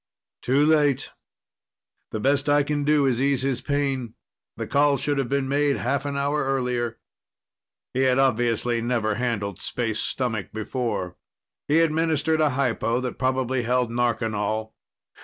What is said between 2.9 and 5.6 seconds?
is ease his pain. The call should have been